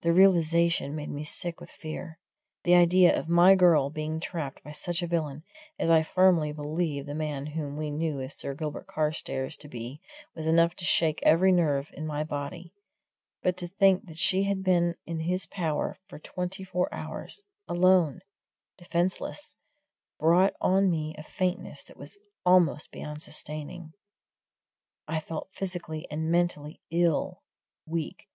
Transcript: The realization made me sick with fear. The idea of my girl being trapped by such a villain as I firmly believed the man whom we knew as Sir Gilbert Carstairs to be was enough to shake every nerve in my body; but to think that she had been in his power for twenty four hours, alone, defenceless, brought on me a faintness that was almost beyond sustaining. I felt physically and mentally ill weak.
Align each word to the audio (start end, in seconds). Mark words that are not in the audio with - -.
The 0.00 0.14
realization 0.14 0.96
made 0.96 1.10
me 1.10 1.22
sick 1.22 1.60
with 1.60 1.68
fear. 1.68 2.18
The 2.64 2.74
idea 2.74 3.14
of 3.14 3.28
my 3.28 3.54
girl 3.54 3.90
being 3.90 4.18
trapped 4.18 4.64
by 4.64 4.72
such 4.72 5.02
a 5.02 5.06
villain 5.06 5.42
as 5.78 5.90
I 5.90 6.04
firmly 6.04 6.52
believed 6.52 7.06
the 7.06 7.14
man 7.14 7.44
whom 7.48 7.76
we 7.76 7.90
knew 7.90 8.18
as 8.22 8.34
Sir 8.34 8.54
Gilbert 8.54 8.86
Carstairs 8.86 9.58
to 9.58 9.68
be 9.68 10.00
was 10.34 10.46
enough 10.46 10.74
to 10.76 10.86
shake 10.86 11.20
every 11.22 11.52
nerve 11.52 11.90
in 11.92 12.06
my 12.06 12.24
body; 12.24 12.72
but 13.42 13.58
to 13.58 13.68
think 13.68 14.06
that 14.06 14.16
she 14.16 14.44
had 14.44 14.62
been 14.64 14.94
in 15.04 15.20
his 15.20 15.44
power 15.46 15.98
for 16.08 16.18
twenty 16.18 16.64
four 16.64 16.88
hours, 16.90 17.42
alone, 17.68 18.20
defenceless, 18.78 19.56
brought 20.18 20.54
on 20.62 20.88
me 20.88 21.14
a 21.18 21.22
faintness 21.22 21.84
that 21.84 21.98
was 21.98 22.16
almost 22.46 22.90
beyond 22.90 23.20
sustaining. 23.20 23.92
I 25.06 25.20
felt 25.20 25.50
physically 25.52 26.06
and 26.10 26.30
mentally 26.30 26.80
ill 26.90 27.42
weak. 27.86 28.24